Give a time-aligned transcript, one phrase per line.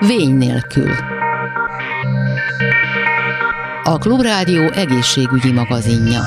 [0.00, 0.90] Vény nélkül.
[3.82, 6.20] A Klubrádió egészségügyi magazinja.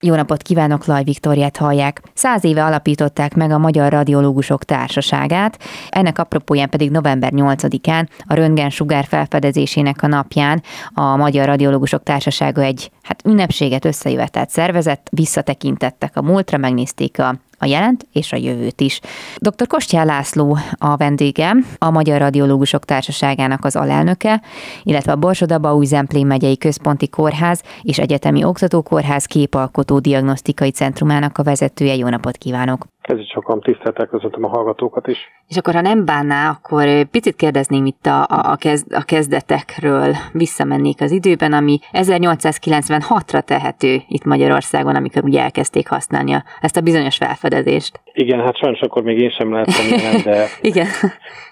[0.00, 2.02] Jó napot kívánok, Laj Viktoriát hallják.
[2.14, 5.58] Száz éve alapították meg a Magyar Radiológusok Társaságát,
[5.88, 10.62] ennek apropóján pedig november 8-án, a röntgen sugár felfedezésének a napján
[10.94, 17.66] a Magyar Radiológusok Társasága egy hát ünnepséget összejövetett szervezett, visszatekintettek a múltra, megnézték a a
[17.66, 19.00] jelent és a jövőt is.
[19.36, 19.66] Dr.
[19.66, 24.42] Kostyán László a vendége, a Magyar Radiológusok Társaságának az alelnöke,
[24.82, 31.42] illetve a Borsodaba új Zemplén megyei központi kórház és egyetemi oktatókórház képalkotó diagnosztikai centrumának a
[31.42, 31.94] vezetője.
[31.94, 32.86] Jó napot kívánok!
[33.06, 35.18] Kezdjük sokan tiszteltek, köszöntöm a hallgatókat is.
[35.48, 40.14] És akkor, ha nem bánná, akkor picit kérdezném itt a, a, kezd, a kezdetekről.
[40.32, 46.80] Visszamennék az időben, ami 1896-ra tehető itt Magyarországon, amikor ugye elkezdték használni a, ezt a
[46.80, 48.00] bizonyos felfedezést.
[48.12, 50.86] Igen, hát sajnos akkor még én sem lehettem ilyen, de Igen.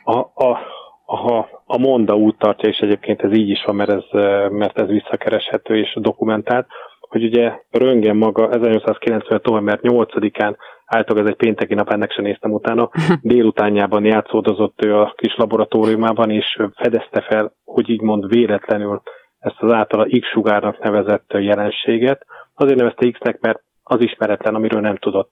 [0.04, 0.58] A, a,
[1.04, 4.04] a, a Monda út tartja, és egyébként ez így is van, mert ez,
[4.50, 6.66] mert ez visszakereshető és dokumentált,
[7.00, 9.40] hogy ugye Röngen maga 1890.
[9.42, 12.90] november 8-án általában ez egy pénteki nap, ennek sem néztem utána,
[13.22, 19.02] délutánjában játszódozott ő a kis laboratóriumában, és fedezte fel, hogy így mond véletlenül
[19.38, 22.26] ezt az általa X-sugárnak nevezett jelenséget.
[22.54, 25.30] Azért nevezte X-nek, mert az ismeretlen, amiről nem tudott.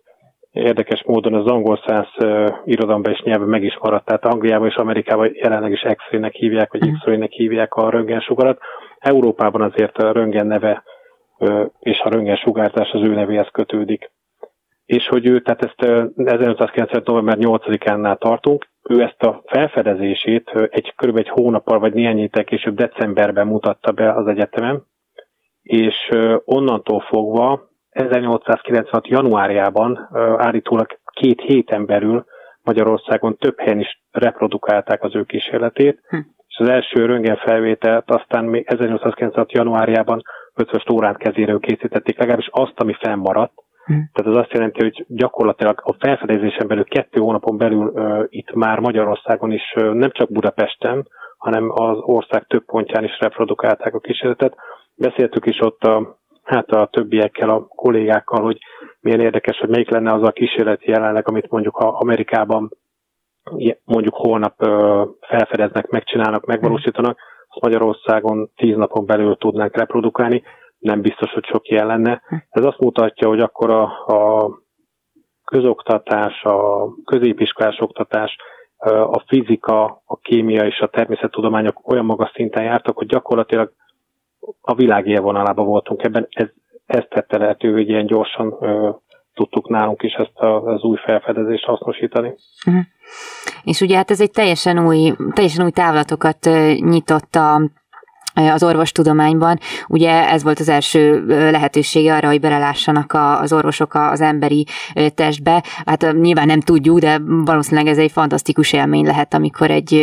[0.50, 4.75] Érdekes módon az angol száz uh, irodalomban és nyelven meg is maradt, tehát Angliában és
[4.75, 6.95] Amerikában jelenleg is X-ray-nek hívják, vagy mhm.
[6.95, 8.61] X-ray-nek hívják a röntgensugarat.
[8.98, 10.83] Európában azért a röntgen neve
[11.39, 14.11] uh, és a röntgen sugárzás az ő nevéhez kötődik
[14.93, 15.83] és hogy ő, tehát ezt
[16.15, 17.03] 1990.
[17.05, 21.17] november 8-án tartunk, ő ezt a felfedezését egy kb.
[21.17, 24.87] egy hónappal vagy néhány héttel később decemberben mutatta be az egyetemen,
[25.63, 25.95] és
[26.45, 29.09] onnantól fogva 1896.
[29.09, 32.25] januárjában állítólag két héten belül
[32.63, 36.17] Magyarországon több helyen is reprodukálták az ő kísérletét, hm.
[36.47, 39.53] és az első röntgenfelvételt aztán még 1896.
[39.53, 40.23] januárjában
[40.55, 43.61] 5 órán kezéről készítették, legalábbis azt, ami fennmaradt.
[43.87, 48.79] Tehát az azt jelenti, hogy gyakorlatilag a felfedezésen belül kettő hónapon belül uh, itt már
[48.79, 54.57] Magyarországon is uh, nem csak Budapesten, hanem az ország több pontján is reprodukálták a kísérletet.
[54.95, 58.59] Beszéltük is ott a, hát a többiekkel, a kollégákkal, hogy
[59.01, 62.71] milyen érdekes, hogy melyik lenne az a kísérleti jelenleg, amit mondjuk ha Amerikában
[63.85, 64.55] mondjuk holnap
[65.21, 70.42] felfedeznek, megcsinálnak, megvalósítanak, azt Magyarországon tíz napon belül tudnánk reprodukálni
[70.83, 72.23] nem biztos, hogy sok ilyen lenne.
[72.51, 74.51] Ez azt mutatja, hogy akkor a, a
[75.45, 78.37] közoktatás, a középiskolás oktatás,
[78.87, 83.73] a fizika, a kémia és a természettudományok olyan magas szinten jártak, hogy gyakorlatilag
[84.61, 86.27] a világ élvonalában voltunk ebben.
[86.31, 86.48] Ez,
[86.87, 88.91] ez tette lehető, hogy ilyen gyorsan ö,
[89.35, 92.35] tudtuk nálunk is ezt a, az új felfedezést hasznosítani.
[92.67, 92.83] Uh-huh.
[93.65, 96.48] És ugye hát ez egy teljesen új, teljesen új távlatokat
[96.81, 97.61] nyitott a
[98.35, 99.59] az orvostudományban.
[99.89, 104.67] Ugye ez volt az első lehetősége arra, hogy belelássanak az orvosok az emberi
[105.15, 105.65] testbe.
[105.87, 109.95] Hát nyilván nem tudjuk, de valószínűleg ez egy fantasztikus élmény lehet, amikor egy,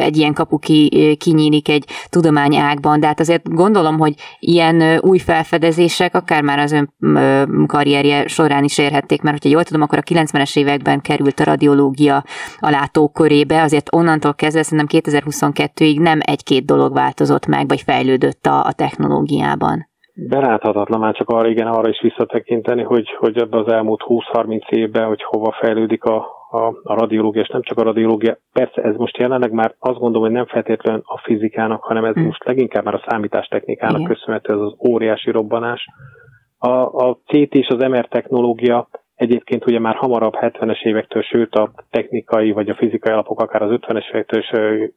[0.00, 3.00] egy ilyen kapu ki, kinyílik egy tudományágban.
[3.00, 6.92] De hát azért gondolom, hogy ilyen új felfedezések akár már az ön
[7.66, 12.24] karrierje során is érhették, mert hogyha jól tudom, akkor a 90-es években került a radiológia
[12.60, 18.56] a látókörébe, azért onnantól kezdve szerintem 2022-ig nem egy-két dolog változott meg vagy fejlődött a,
[18.70, 19.88] a technológiában?
[20.28, 25.06] Beláthatatlan már csak arra, igen, arra is visszatekinteni, hogy, hogy ebbe az elmúlt 20-30 évben,
[25.06, 26.16] hogy hova fejlődik a,
[26.50, 28.38] a, a radiológia, és nem csak a radiológia.
[28.52, 32.24] Persze ez most jelenleg már azt gondolom, hogy nem feltétlenül a fizikának, hanem ez hmm.
[32.24, 35.86] most leginkább már a számítástechnikának köszönhető ez az óriási robbanás.
[36.58, 36.70] A,
[37.06, 42.52] a CT és az MR technológia egyébként ugye már hamarabb 70-es évektől, sőt a technikai
[42.52, 44.50] vagy a fizikai alapok akár az 50-es évektől is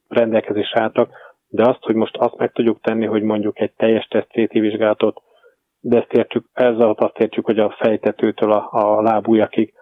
[0.07, 1.09] rendelkezésre álltak,
[1.53, 5.21] de azt, hogy most azt meg tudjuk tenni, hogy mondjuk egy teljes teszt CT vizsgálatot,
[5.79, 9.73] de ezt értjük, ezzel azt értjük, hogy a fejtetőtől a, a lábújakig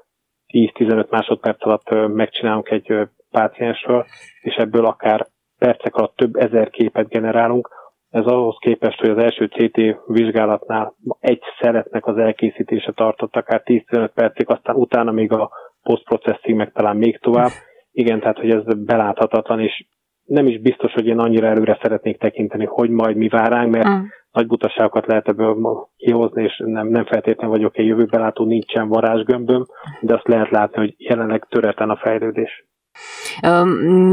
[0.53, 2.93] 10-15 másodperc alatt megcsinálunk egy
[3.29, 4.05] páciensről,
[4.41, 7.69] és ebből akár percek alatt több ezer képet generálunk.
[8.09, 14.09] Ez ahhoz képest, hogy az első CT vizsgálatnál egy szeletnek az elkészítése tartott akár 10-15
[14.13, 15.51] percig, aztán utána még a
[15.83, 17.51] post-processing meg talán még tovább.
[17.91, 19.85] Igen, tehát hogy ez beláthatatlan, és
[20.31, 23.87] nem is biztos, hogy én annyira előre szeretnék tekinteni, hogy majd mi vár ránk, mert
[23.87, 24.01] mm.
[24.31, 29.65] nagy butaságokat lehet ebből kihozni, és nem, nem feltétlenül vagyok egy jövőbelátó, nincsen varázsgömböm,
[30.01, 32.65] de azt lehet látni, hogy jelenleg töretlen a fejlődés.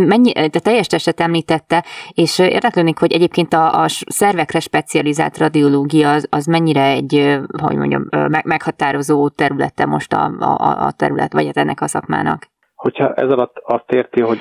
[0.06, 6.26] Mennyi, de teljes testet említette, és érdeklődik, hogy egyébként a, a szervekre specializált radiológia az,
[6.30, 8.08] az mennyire egy, hogy mondjam,
[8.44, 12.46] meghatározó területe most a, a, a terület, vagy hát ennek a szakmának?
[12.74, 14.38] Hogyha ez alatt azt érti, hogy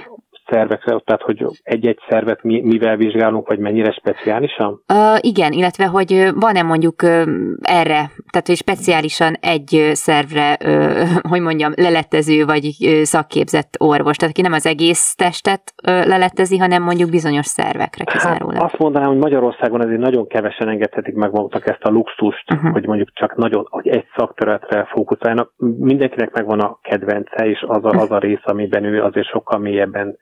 [0.49, 4.81] szervekre, tehát hogy egy-egy szervet mi, mivel vizsgálunk, vagy mennyire speciálisan?
[4.93, 7.09] Uh, igen, illetve hogy van-e mondjuk uh,
[7.61, 14.33] erre, tehát hogy speciálisan egy szervre, uh, hogy mondjam, lelettező vagy uh, szakképzett orvos, tehát
[14.33, 18.55] aki nem az egész testet uh, lelettezi, hanem mondjuk bizonyos szervekre hát, kizárólag.
[18.55, 22.71] Hát azt mondanám, hogy Magyarországon azért nagyon kevesen engedhetik meg maguknak ezt a luxust, uh-huh.
[22.71, 25.51] hogy mondjuk csak nagyon, hogy egy szakterületre fókuszálnak.
[25.77, 30.17] Mindenkinek megvan a kedvence, és az a, az a rész, amiben ő azért sokkal mélyebben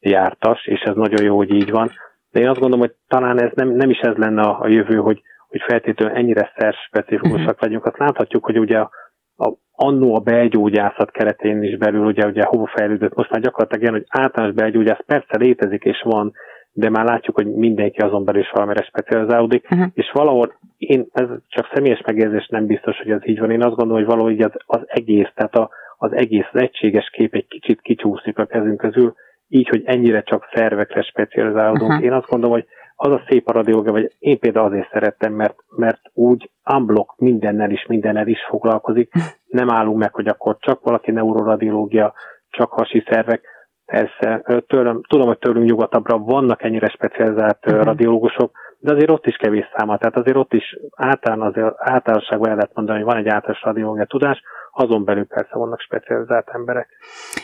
[0.00, 1.90] jártas, és ez nagyon jó, hogy így van.
[2.30, 4.96] De én azt gondolom, hogy talán ez nem, nem is ez lenne a, a jövő,
[4.96, 7.60] hogy, hogy feltétlenül ennyire szerspecifikusak uh-huh.
[7.60, 7.84] legyünk.
[7.84, 8.90] Azt láthatjuk, hogy ugye a,
[9.36, 13.94] a, annó a belgyógyászat keretén is belül, ugye, ugye hova fejlődött, most már gyakorlatilag ilyen,
[13.94, 16.32] hogy általános belgyógyász persze létezik és van,
[16.72, 19.86] de már látjuk, hogy mindenki azon belül is valamire specializálódik, uh-huh.
[19.94, 23.76] és valahol én, ez csak személyes megérzés nem biztos, hogy ez így van, én azt
[23.76, 27.80] gondolom, hogy valahogy az, az egész, tehát a, az egész az egységes kép egy kicsit
[27.80, 29.14] kicsúszik a kezünk közül,
[29.50, 31.90] így, hogy ennyire csak szervekre specializálódunk.
[31.90, 32.04] Uh-huh.
[32.04, 32.66] Én azt gondolom, hogy
[32.96, 37.70] az a szép a radiológia, vagy én például azért szerettem, mert, mert úgy unblock mindennel
[37.70, 39.12] is, mindennel is foglalkozik.
[39.46, 42.12] Nem állunk meg, hogy akkor csak valaki neuroradiológia,
[42.50, 43.42] csak hasi szervek.
[43.84, 47.84] Persze, tőlem, tudom, hogy tőlünk nyugatabbra vannak ennyire specializált uh-huh.
[47.84, 49.98] radiológusok, de azért ott is kevés száma.
[49.98, 54.04] Tehát azért ott is általán azért, általánosságban el lehet mondani, hogy van egy általános radiológia
[54.04, 56.88] tudás, azon belül persze vannak specializált emberek.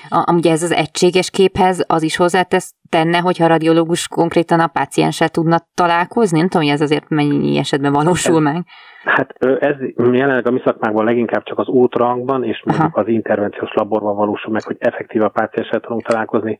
[0.08, 4.66] A, ugye ez az egységes képhez az is hozzátesz tenne, hogyha a radiológus konkrétan a
[4.66, 6.38] pácienssel tudna találkozni?
[6.38, 8.64] Nem tudom, hogy ez azért mennyi esetben valósul ez, meg.
[9.04, 13.00] Hát ez jelenleg a mi szakmákban leginkább csak az útrangban és mondjuk Aha.
[13.00, 16.58] az intervenciós laborban valósul meg, hogy effektív a pácienssel tudunk találkozni.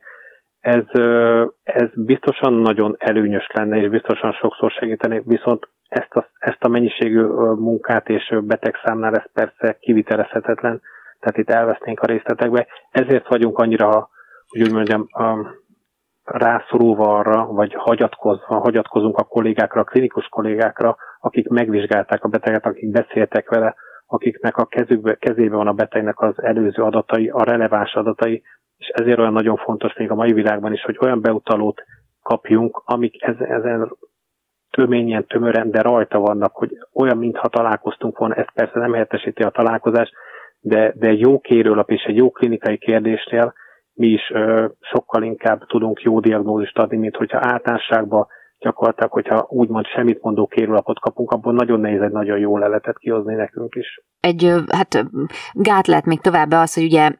[0.60, 0.84] Ez,
[1.62, 7.22] ez biztosan nagyon előnyös lenne, és biztosan sokszor segíteni, viszont ezt a, ezt a mennyiségű
[7.54, 10.80] munkát és betegszámnál ez persze kivitelezhetetlen,
[11.20, 12.66] tehát itt elvesznénk a részletekbe.
[12.90, 14.08] Ezért vagyunk annyira,
[14.48, 15.06] hogy úgy mondjam,
[16.24, 22.90] rászorulva arra, vagy hagyatkozva, hagyatkozunk a kollégákra, a klinikus kollégákra, akik megvizsgálták a beteget, akik
[22.90, 23.74] beszéltek vele,
[24.06, 28.42] akiknek a kezükbe, kezébe van a betegnek az előző adatai, a releváns adatai,
[28.76, 31.82] és ezért olyan nagyon fontos még a mai világban is, hogy olyan beutalót
[32.22, 33.92] kapjunk, amik ezen
[34.76, 39.50] töményen, tömören, de rajta vannak, hogy olyan, mintha találkoztunk volna, ez persze nem helyettesíti a
[39.50, 40.12] találkozást,
[40.60, 43.54] de, de jó kérőlap és egy jó klinikai kérdésnél
[43.94, 48.26] mi is ö, sokkal inkább tudunk jó diagnózist adni, mint hogyha általánosságban
[48.58, 53.34] gyakorlatilag, hogyha úgymond semmit mondó kérülapot kapunk, abból nagyon nehéz egy nagyon jó leletet kihozni
[53.34, 54.00] nekünk is.
[54.20, 55.06] Egy hát
[55.52, 57.10] gát lehet még továbbá az, hogy ugye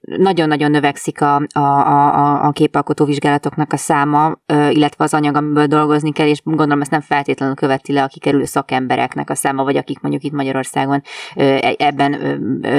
[0.00, 4.32] nagyon-nagyon növekszik a, a, a, a képalkotó vizsgálatoknak a száma,
[4.70, 8.44] illetve az anyag, amiből dolgozni kell, és gondolom ezt nem feltétlenül követi le a kikerülő
[8.44, 11.02] szakembereknek a száma, vagy akik mondjuk itt Magyarországon
[11.34, 12.12] e, ebben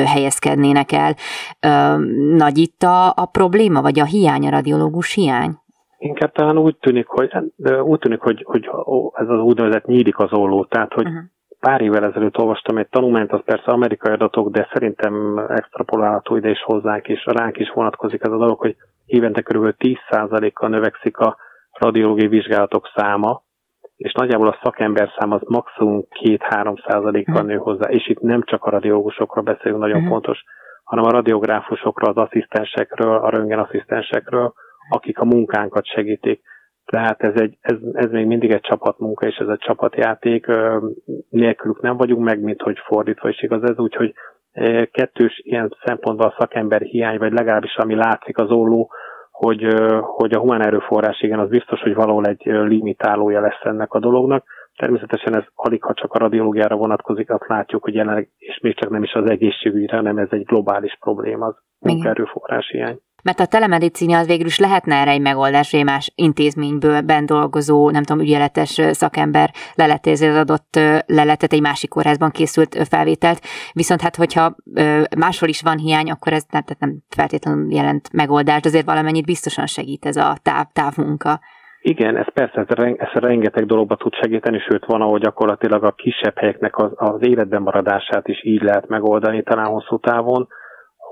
[0.06, 1.16] helyezkednének el.
[2.36, 5.62] Nagy itt a, a probléma, vagy a hiány, a radiológus hiány?
[6.04, 7.32] Inkább talán úgy tűnik, hogy,
[7.84, 8.70] úgy tűnik, hogy, hogy
[9.14, 11.24] ez az úgynevezett nyílik az olló, tehát hogy uh-huh.
[11.60, 16.62] pár évvel ezelőtt olvastam egy tanulmányt, az persze amerikai adatok, de szerintem extrapolálható ide is
[16.64, 19.76] hozzánk, és ránk is vonatkozik ez a dolog, hogy évente kb.
[19.78, 21.38] 10%-kal növekszik a
[21.72, 23.44] radiológiai vizsgálatok száma,
[23.96, 27.50] és nagyjából a szakember szám az maximum 2-3 százalékkal uh-huh.
[27.50, 30.12] nő hozzá, és itt nem csak a radiológusokra beszélünk, nagyon uh-huh.
[30.12, 30.44] fontos,
[30.84, 34.54] hanem a radiográfusokról, az asszisztensekről, a röntgenasszisztensekről,
[34.90, 36.42] akik a munkánkat segítik.
[36.86, 40.46] Tehát ez, egy, ez, ez még mindig egy csapatmunka, és ez egy csapatjáték.
[41.30, 44.14] Nélkülük nem vagyunk meg, mint hogy fordítva is igaz ez, úgyhogy
[44.92, 48.92] kettős ilyen szempontból a szakember hiány, vagy legalábbis ami látszik az olló,
[49.32, 49.68] hogy,
[50.02, 54.46] hogy a humán erőforrás, igen, az biztos, hogy valahol egy limitálója lesz ennek a dolognak.
[54.76, 58.90] Természetesen ez alig, ha csak a radiológiára vonatkozik, azt látjuk, hogy jelenleg, és még csak
[58.90, 63.00] nem is az egészségügyre, hanem ez egy globális probléma, az munkaerőforrás hiány.
[63.24, 67.90] Mert a telemedicínia az végül is lehetne erre egy megoldás, hogy más intézményből ben dolgozó,
[67.90, 73.40] nem tudom, ügyeletes szakember leletézi az adott leletet, egy másik kórházban készült felvételt.
[73.74, 74.56] Viszont hát, hogyha
[75.18, 80.06] máshol is van hiány, akkor ez nem, nem feltétlenül jelent megoldást, azért valamennyit biztosan segít
[80.06, 81.40] ez a táv, távmunka.
[81.82, 82.66] Igen, ez persze,
[82.98, 87.62] ez, rengeteg dologba tud segíteni, sőt van, ahol gyakorlatilag a kisebb helyeknek az, az életben
[87.62, 90.48] maradását is így lehet megoldani, talán hosszú távon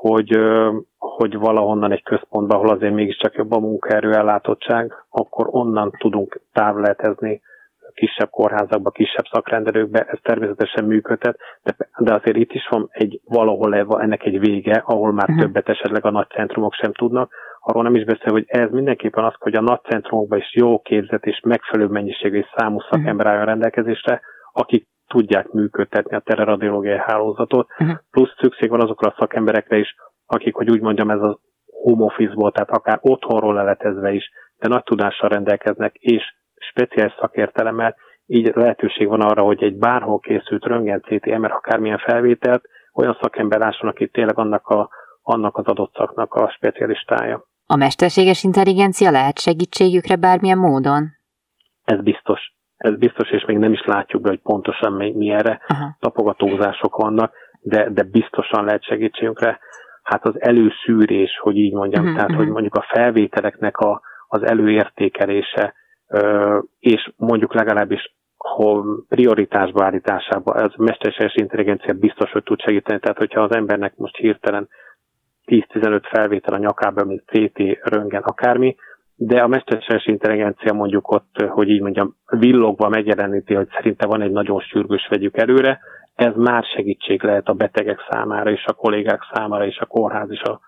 [0.01, 0.39] hogy,
[1.17, 7.41] hogy valahonnan egy központban, ahol azért mégiscsak jobb a munkaerő ellátottság, akkor onnan tudunk távletezni
[7.93, 14.01] kisebb kórházakba, kisebb szakrendelőkbe, ez természetesen működhet, de, de azért itt is van egy valahol
[14.01, 15.43] ennek egy vége, ahol már uh-huh.
[15.43, 17.31] többet esetleg a nagy centrumok sem tudnak.
[17.59, 21.25] Arról nem is beszél, hogy ez mindenképpen az, hogy a nagy centrumokban is jó képzett
[21.25, 24.21] és megfelelő mennyiségű és számú szakember álljon rendelkezésre,
[24.53, 27.97] akik tudják működtetni a teleradiológiai hálózatot, uh-huh.
[28.11, 29.95] plusz szükség van azokra a szakemberekre is,
[30.31, 31.39] akik, hogy úgy mondjam, ez a
[31.83, 36.23] home office-ból, tehát akár otthonról leletezve is, de nagy tudással rendelkeznek, és
[36.55, 37.95] speciális szakértelemmel,
[38.25, 43.59] így lehetőség van arra, hogy egy bárhol készült röntgen CT, MR, akármilyen felvételt, olyan szakember
[43.59, 44.89] lásson, aki tényleg annak, a,
[45.21, 47.45] annak az adott szaknak a specialistája.
[47.65, 51.09] A mesterséges intelligencia lehet segítségükre bármilyen módon?
[51.83, 52.39] Ez biztos.
[52.77, 55.95] Ez biztos, és még nem is látjuk be, hogy pontosan mi, mi erre Aha.
[55.99, 59.59] tapogatózások vannak, de, de biztosan lehet segítségünkre.
[60.11, 65.73] Hát az előszűrés, hogy így mondjam, uh-huh, tehát hogy mondjuk a felvételeknek a, az előértékelése,
[66.79, 72.99] és mondjuk legalábbis hol prioritásba állításába, ez mesterséges intelligencia biztos, hogy tud segíteni.
[72.99, 74.69] Tehát, hogyha az embernek most hirtelen
[75.45, 78.75] 10-15 felvétel a nyakába, mint CT, röngen, akármi,
[79.15, 84.31] de a mesterséges intelligencia mondjuk ott, hogy így mondjam, villogva megjeleníti, hogy szerinte van egy
[84.31, 85.79] nagyon sürgős vegyük előre,
[86.15, 90.41] ez már segítség lehet a betegek számára, és a kollégák számára, és a kórház és
[90.41, 90.59] a,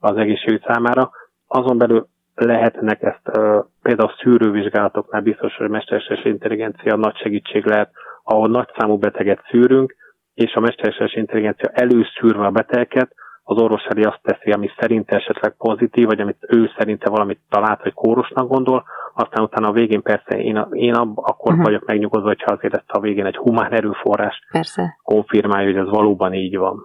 [0.00, 1.10] az egészségügy számára.
[1.46, 3.38] Azon belül lehetnek ezt
[3.82, 7.90] például a szűrővizsgálatoknál biztos, hogy a mesterséges intelligencia nagy segítség lehet,
[8.22, 9.94] ahol nagy számú beteget szűrünk,
[10.34, 13.14] és a mesterséges intelligencia előszűrve a betegeket,
[13.48, 17.82] az orvos elé azt teszi, ami szerint esetleg pozitív, vagy amit ő szerinte valamit talált,
[17.82, 18.84] vagy kórusnak gondol,
[19.18, 21.64] aztán utána a végén persze én, én ab, akkor uh-huh.
[21.64, 24.98] vagyok megnyugodva, hogyha azért ezt a végén egy humán erőforrás persze.
[25.02, 26.78] konfirmálja, hogy ez valóban így van.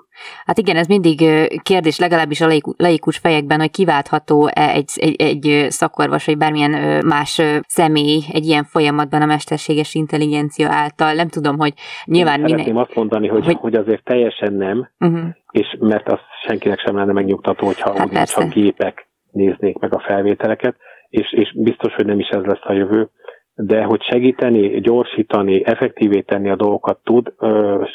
[0.46, 1.20] Hát igen, ez mindig
[1.64, 8.22] kérdés, legalábbis a laikus fejekben, hogy kiváltható-e egy, egy, egy szakorvos, vagy bármilyen más személy
[8.32, 11.14] egy ilyen folyamatban a mesterséges intelligencia által.
[11.14, 11.74] Nem tudom, hogy
[12.06, 12.40] nyilván...
[12.40, 13.58] Én szeretném azt mondani, hogy, hogy...
[13.60, 15.30] hogy azért teljesen nem, uh-huh.
[15.52, 20.00] és mert az senkinek sem lenne megnyugtató, hogyha hát úgy, csak gépek néznék meg a
[20.00, 20.76] felvételeket,
[21.12, 23.10] és, és biztos, hogy nem is ez lesz a jövő,
[23.56, 27.34] de hogy segíteni, gyorsítani, effektívé tenni a dolgokat tud,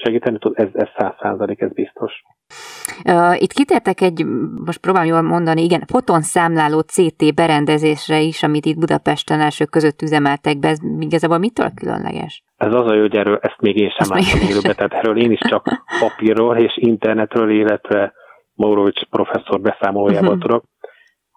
[0.03, 2.13] segíteni tud, ez, ez száz százalék, ez biztos.
[3.39, 4.25] Itt kitértek egy,
[4.65, 10.59] most próbálom jól mondani, igen, fotonszámláló CT berendezésre is, amit itt Budapesten elsők között üzemeltek
[10.59, 12.43] be, ez igazából mitől különleges?
[12.57, 15.31] Ez az a jó, hogy erről ezt még én sem láttam élőbe, tehát erről én
[15.31, 15.65] is csak
[16.01, 18.13] papírról és internetről, illetve
[18.55, 20.43] Maurovics professzor beszámolójából uh-huh.
[20.43, 20.65] tudok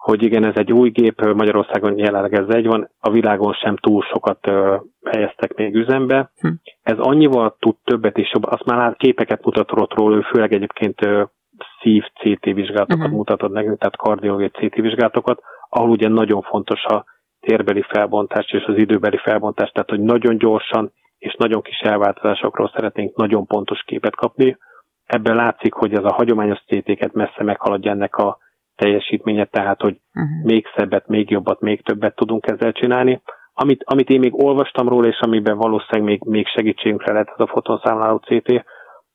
[0.00, 4.02] hogy igen, ez egy új gép, Magyarországon jelenleg ez egy van, a világon sem túl
[4.02, 4.50] sokat
[5.10, 6.30] helyeztek még üzembe.
[6.40, 6.48] Hm.
[6.82, 11.00] Ez annyival tud többet is jobb, azt már lát, képeket mutatott róla, ő főleg egyébként
[11.80, 13.16] szív CT vizsgálatokat uh-huh.
[13.16, 17.04] mutatod nekünk, tehát kardiológiai CT vizsgálatokat, ahol ugye nagyon fontos a
[17.40, 23.16] térbeli felbontás és az időbeli felbontás, tehát hogy nagyon gyorsan és nagyon kis elváltozásokról szeretnénk
[23.16, 24.56] nagyon pontos képet kapni.
[25.06, 28.38] Ebben látszik, hogy ez a hagyományos CT-ket messze meghaladja ennek a
[28.80, 30.44] teljesítménye, tehát hogy uh-huh.
[30.44, 33.22] még szebbet, még jobbat, még többet tudunk ezzel csinálni.
[33.52, 37.46] Amit, amit én még olvastam róla, és amiben valószínűleg még, még segítségünkre lehet ez a
[37.46, 38.64] fotonszámláló CT,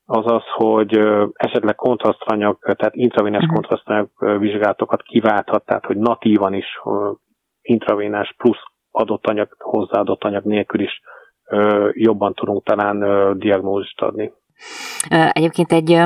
[0.04, 0.98] az az, hogy
[1.32, 3.54] esetleg kontrasztanyag, tehát intravénás uh-huh.
[3.54, 4.08] kontrasztanyag
[4.40, 6.66] vizsgálatokat kiválthat, tehát hogy natívan is
[7.62, 11.00] intravénás plusz adott anyag, hozzáadott anyag nélkül is
[11.92, 12.98] jobban tudunk talán
[13.38, 14.32] diagnózist adni.
[15.08, 16.00] Egyébként egy,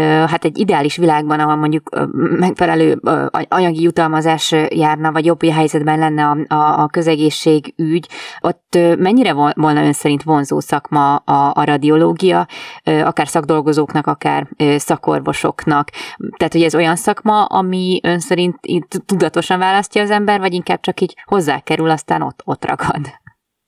[0.00, 3.00] hát egy ideális világban, ahol mondjuk megfelelő
[3.48, 8.08] anyagi jutalmazás járna, vagy jobb helyzetben lenne a, a, a közegészségügy,
[8.40, 12.46] ott mennyire volna ön szerint vonzó szakma a, a radiológia,
[12.84, 15.90] akár szakdolgozóknak, akár szakorvosoknak?
[16.36, 18.58] Tehát, hogy ez olyan szakma, ami ön szerint
[19.06, 23.22] tudatosan választja az ember, vagy inkább csak így hozzákerül, aztán ott, ott ragad?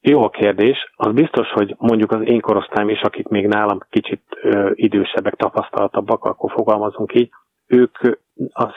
[0.09, 0.93] Jó a kérdés.
[0.97, 6.25] Az biztos, hogy mondjuk az én korosztályom is, akik még nálam kicsit ö, idősebbek, tapasztaltabbak,
[6.25, 7.31] akkor fogalmazunk így,
[7.67, 7.99] ők
[8.53, 8.73] az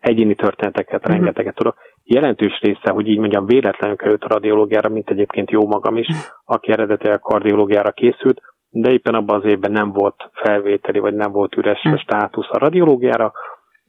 [0.00, 1.14] egyéni történeteket uh-huh.
[1.14, 1.76] rengeteget tudok.
[2.04, 6.06] Jelentős része, hogy így mondjam, véletlenül került a radiológiára, mint egyébként jó magam is,
[6.44, 8.40] aki eredetileg kardiológiára készült,
[8.70, 12.00] de éppen abban az évben nem volt felvételi, vagy nem volt üres uh-huh.
[12.00, 13.32] státusz a radiológiára,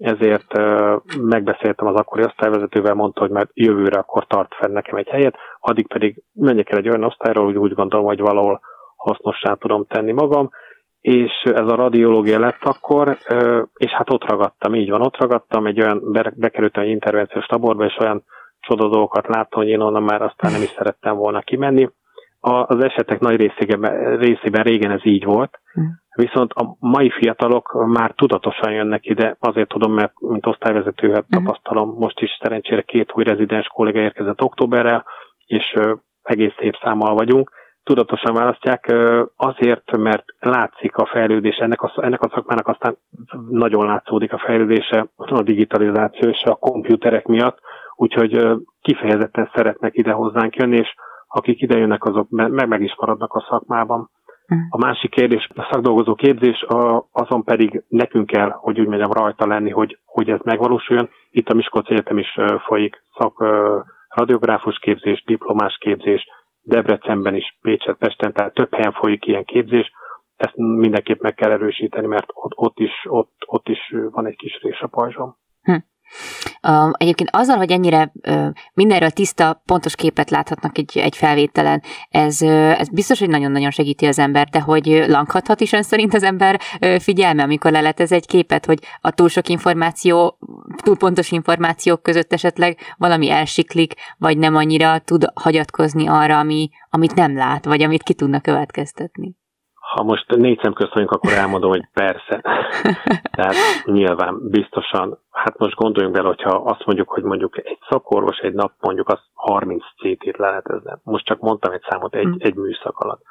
[0.01, 0.53] ezért
[1.21, 5.87] megbeszéltem az akkori osztályvezetővel, mondta, hogy már jövőre akkor tart fel nekem egy helyet, addig
[5.87, 8.61] pedig menjek el egy olyan osztályról, hogy úgy gondolom, hogy valahol
[8.95, 10.49] hasznossá tudom tenni magam,
[11.01, 13.17] és ez a radiológia lett akkor,
[13.73, 17.97] és hát ott ragadtam, így van, ott ragadtam, egy olyan, bekerültem egy intervenciós taborba, és
[17.99, 18.23] olyan
[18.59, 21.89] csoda dolgokat láttam, hogy én onnan már aztán nem is szerettem volna kimenni.
[22.39, 25.81] Az esetek nagy részében, részében régen ez így volt, hm.
[26.15, 31.43] Viszont a mai fiatalok már tudatosan jönnek ide, azért tudom, mert mint osztályvezető hát uh-huh.
[31.43, 35.03] tapasztalom, most is szerencsére két új rezidens kolléga érkezett októberre,
[35.45, 35.79] és
[36.21, 37.51] egész szép számmal vagyunk.
[37.83, 38.93] Tudatosan választják
[39.35, 42.97] azért, mert látszik a fejlődés, ennek a, ennek a szakmának aztán
[43.49, 47.59] nagyon látszódik a fejlődése, a digitalizáció és a komputerek miatt,
[47.95, 48.45] úgyhogy
[48.81, 50.93] kifejezetten szeretnek ide hozzánk jönni, és
[51.27, 54.09] akik ide jönnek, azok meg, meg is maradnak a szakmában.
[54.69, 56.65] A másik kérdés, a szakdolgozó képzés,
[57.11, 61.53] azon pedig nekünk kell, hogy úgy mondjam, rajta lenni, hogy, hogy ez megvalósuljon, itt a
[61.53, 63.43] Miskolc Egyetem is folyik szak
[64.07, 66.27] radiográfus képzés, diplomás képzés,
[66.61, 69.91] Debrecenben is, Pécset, Pesten, tehát több helyen folyik ilyen képzés,
[70.35, 74.61] ezt mindenképp meg kell erősíteni, mert ott, ott, is, ott, ott is van egy kis
[74.61, 75.35] rés a pajzsom.
[75.61, 75.75] Hm.
[76.91, 78.11] Egyébként azzal, hogy ennyire
[78.73, 84.19] mindenről tiszta, pontos képet láthatnak egy, egy felvételen, ez, ez biztos, hogy nagyon-nagyon segíti az
[84.19, 86.59] ember, de hogy lankhathat is ön szerint az ember
[86.99, 90.37] figyelme, amikor leletez egy képet, hogy a túl sok információ,
[90.83, 97.15] túl pontos információk között esetleg valami elsiklik, vagy nem annyira tud hagyatkozni arra, ami, amit
[97.15, 99.39] nem lát, vagy amit ki tudna következtetni.
[99.95, 102.41] Ha most négy szem közt vagyunk, akkor elmondom, hogy persze.
[103.37, 103.55] Tehát
[103.85, 108.71] nyilván biztosan, hát most gondoljunk bele, hogyha azt mondjuk, hogy mondjuk egy szakorvos egy nap
[108.79, 110.99] mondjuk az 30 CT-t leletezne.
[111.03, 112.33] Most csak mondtam egy számot egy, mm.
[112.37, 113.21] egy műszak alatt.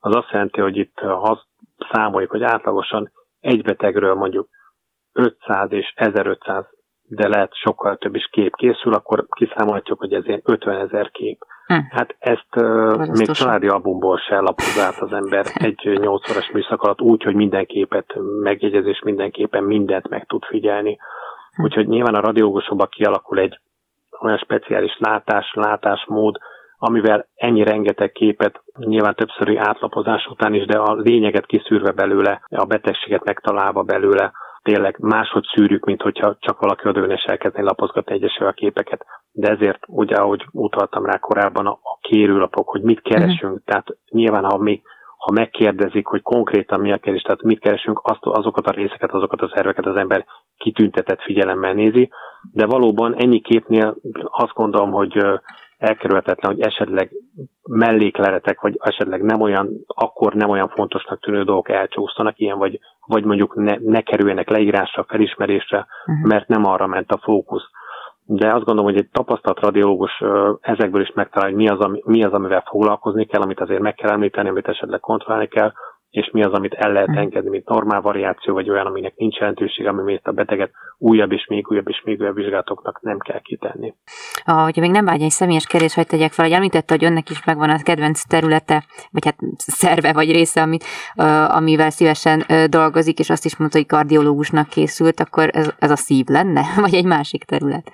[0.00, 1.42] Az azt jelenti, hogy itt ha
[1.90, 4.48] számoljuk, hogy átlagosan egy betegről mondjuk
[5.12, 6.64] 500 és 1500,
[7.08, 11.44] de lehet sokkal több is kép készül, akkor kiszámolhatjuk, hogy ez ilyen 50 ezer kép.
[11.66, 11.74] Hm.
[11.90, 17.00] Hát ezt uh, még családi albumból se lapoz át az ember egy nyolc műszak alatt
[17.00, 20.98] úgy, hogy minden képet megjegyezés, mindenképpen mindent meg tud figyelni.
[21.56, 21.62] Hm.
[21.62, 23.58] Úgyhogy nyilván a radiológusokban kialakul egy
[24.20, 26.38] olyan speciális látás, látásmód,
[26.78, 32.64] amivel ennyi rengeteg képet, nyilván többszöri átlapozás után is, de a lényeget kiszűrve belőle, a
[32.64, 34.32] betegséget megtalálva belőle,
[34.68, 39.04] tényleg máshogy szűrjük, mint hogyha csak valaki oda és elkezdeni lapozgatni egyesével a képeket.
[39.32, 43.64] De ezért, ugye, ahogy utaltam rá korábban, a, a kérőlapok, hogy mit keresünk, uh-huh.
[43.64, 44.82] tehát nyilván, ha mi
[45.18, 49.40] ha megkérdezik, hogy konkrétan mi a kérdés, tehát mit keresünk, azt, azokat a részeket, azokat
[49.40, 50.24] a szerveket az ember
[50.56, 52.10] kitüntetett figyelemmel nézi,
[52.52, 55.24] de valóban ennyi képnél azt gondolom, hogy
[55.78, 57.10] elkerülhetetlen, hogy esetleg
[57.68, 63.24] mellékleletek, vagy esetleg nem olyan, akkor nem olyan fontosnak tűnő dolgok elcsúsztanak, ilyen, vagy, vagy
[63.24, 66.28] mondjuk ne, ne kerüljenek leírásra, felismerésre, uh-huh.
[66.28, 67.70] mert nem arra ment a fókusz.
[68.24, 70.22] De azt gondolom, hogy egy tapasztalt radiológus
[70.60, 73.94] ezekből is megtalálja, hogy mi az, ami, mi az, amivel foglalkozni kell, amit azért meg
[73.94, 75.72] kell említeni, amit esetleg kontrollálni kell,
[76.10, 77.18] és mi az, amit el lehet hm.
[77.18, 81.46] engedni, mint normál variáció, vagy olyan, aminek nincs jelentőség, ami miért a beteget újabb és
[81.48, 83.94] még újabb és még újabb vizsgálatoknak nem kell kitenni.
[84.44, 87.30] Ah, hogyha még nem vágy egy személyes kérdés, hogy tegyek fel, hogy említette, hogy önnek
[87.30, 90.84] is megvan a kedvenc területe, vagy hát szerve vagy része, amit,
[91.16, 95.90] uh, amivel szívesen uh, dolgozik, és azt is mondta, hogy kardiológusnak készült, akkor ez, ez
[95.90, 97.92] a szív lenne, vagy egy másik terület?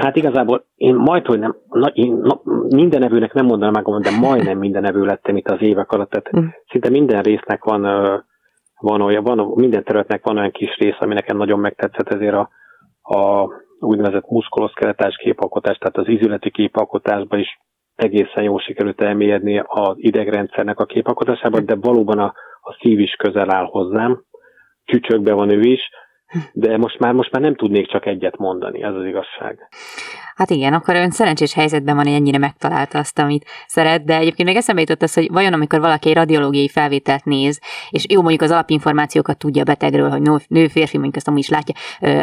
[0.00, 4.18] Hát igazából én majd, hogy nem, na, én na, minden evőnek nem mondanám meg, de
[4.20, 6.10] majdnem minden evő lettem itt az évek alatt.
[6.10, 6.48] Tehát mm.
[6.68, 7.82] szinte minden résznek van,
[8.80, 12.48] van olyan, van, minden területnek van olyan kis rész, ami nekem nagyon megtetszett, ezért a,
[13.02, 13.48] a
[13.80, 17.60] úgynevezett muszkuloszkeletás képalkotás, tehát az izületi képalkotásban is
[17.94, 23.50] egészen jól sikerült elmérni az idegrendszernek a képalkotásában, de valóban a, a szív is közel
[23.54, 24.22] áll hozzám.
[24.84, 25.80] Csücsökbe van ő is,
[26.52, 29.68] de most már, most már nem tudnék csak egyet mondani, ez az igazság.
[30.40, 34.48] Hát igen, akkor ön szerencsés helyzetben van, hogy ennyire megtalálta azt, amit szeret, de egyébként
[34.48, 38.42] még eszembe jutott az, hogy vajon amikor valaki egy radiológiai felvételt néz, és jó mondjuk
[38.42, 41.74] az alapinformációkat tudja a betegről, hogy nő, férfi, mondjuk azt amúgy is látja,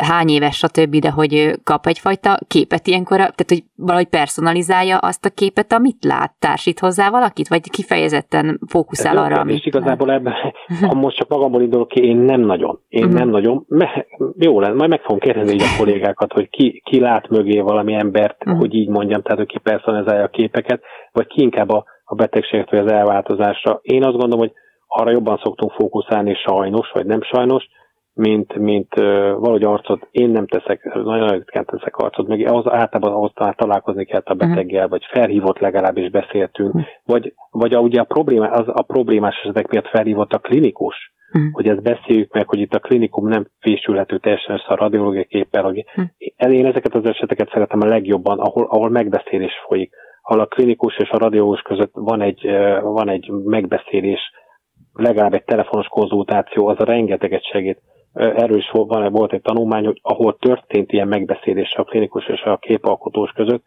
[0.01, 5.29] hány éves, stb., de hogy kap egyfajta képet ilyenkor, tehát hogy valahogy personalizálja azt a
[5.29, 9.57] képet, amit lát, társít hozzá valakit, vagy kifejezetten fókuszál arra, amit...
[9.57, 10.33] És igazából ebben,
[10.87, 12.79] ha most csak magamból indulok ki, én nem nagyon.
[12.87, 13.19] Én uh-huh.
[13.19, 13.65] nem nagyon.
[14.37, 18.37] Jó lesz, majd meg fogom kérdezni a kollégákat, hogy ki, ki lát mögé valami embert,
[18.39, 18.59] uh-huh.
[18.59, 20.81] hogy így mondjam, tehát hogy ki personalizálja a képeket,
[21.11, 23.79] vagy ki inkább a, a betegséget vagy az elváltozásra.
[23.81, 24.51] Én azt gondolom, hogy
[24.87, 27.67] arra jobban szoktunk fókuszálni sajnos, vagy nem sajnos,
[28.13, 33.13] mint, mint uh, valahogy arcot, én nem teszek, nagyon ritkán teszek arcot, meg az általában
[33.13, 34.89] ahhoz találkozni kell a beteggel, uh-huh.
[34.89, 36.89] vagy felhívott legalábbis beszéltünk, uh-huh.
[37.05, 41.51] vagy, vagy a, ugye a, probléma, az a problémás esetek miatt felhívott a klinikus, uh-huh.
[41.53, 45.63] hogy ezt beszéljük meg, hogy itt a klinikum nem fésülhető teljesen össze a radiológiai képpel.
[45.63, 46.53] Hogy uh-huh.
[46.53, 51.09] Én ezeket az eseteket szeretem a legjobban, ahol, ahol megbeszélés folyik, ahol a klinikus és
[51.09, 52.41] a radiológus között van egy,
[52.81, 54.19] van egy megbeszélés,
[54.93, 57.81] legalább egy telefonos konzultáció, az a rengeteget segít.
[58.13, 62.57] Erről is van, volt egy tanulmány, hogy ahol történt ilyen megbeszélés a klinikus és a
[62.57, 63.63] képalkotós között,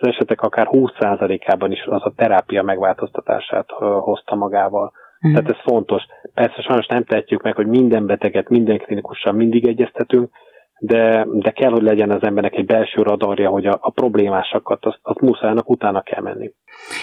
[0.00, 4.92] az esetek akár 20%-ában is az a terápia megváltoztatását hozta magával.
[5.26, 5.32] Mm.
[5.32, 6.02] Tehát ez fontos.
[6.34, 10.30] Persze sajnos nem tehetjük meg, hogy minden beteget, minden klinikussal mindig egyeztetünk,
[10.78, 14.98] de, de kell, hogy legyen az embernek egy belső radarja, hogy a, a problémásakat, azt,
[15.02, 16.50] azt muszájnak utána kell menni.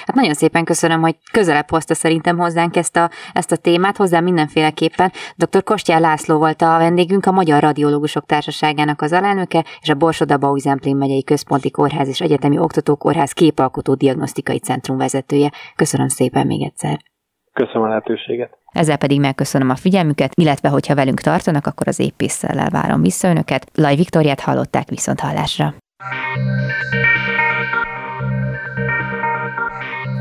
[0.06, 4.20] Hát nagyon szépen köszönöm, hogy közelebb hozta szerintem hozzánk ezt a, ezt a témát, hozzá
[4.20, 5.12] mindenféleképpen.
[5.38, 5.64] Dr.
[5.64, 10.96] Kostyár László volt a vendégünk, a Magyar Radiológusok Társaságának az alelnöke, és a Borsoda Bauizemplén
[10.96, 15.52] megyei Központi Kórház és Egyetemi Oktatókórház képalkotó diagnosztikai centrum vezetője.
[15.76, 17.15] Köszönöm szépen még egyszer.
[17.56, 18.58] Köszönöm a lehetőséget.
[18.72, 23.66] Ezzel pedig megköszönöm a figyelmüket, illetve hogyha velünk tartanak, akkor az épésszel várom vissza önöket.
[23.76, 25.74] Laj Viktoriát hallották viszont hallásra.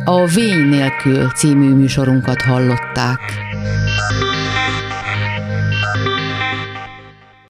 [0.05, 3.21] A Vény nélkül című műsorunkat hallották.